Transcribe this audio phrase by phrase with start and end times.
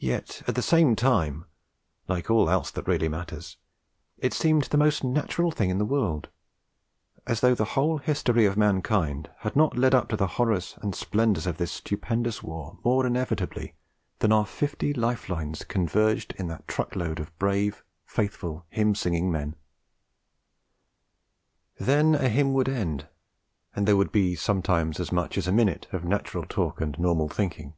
[0.00, 1.44] Yet at the same time,
[2.08, 3.58] like all else that really matters,
[4.18, 6.30] it seemed the most natural thing in the world:
[7.28, 10.96] as though the whole history of mankind had not led up to the horrors and
[10.96, 13.76] splendours of this stupendous war more inevitably
[14.18, 19.30] than our fifty life lines converged in that truck load of brave, faithful, hymn singing
[19.30, 19.54] men.
[21.78, 23.06] Then a hymn would end,
[23.76, 27.28] and there would be sometimes as much as a minute of natural talk and normal
[27.28, 27.74] thinking.